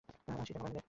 [0.09, 0.79] আশি টাকা মাইনে দেয়।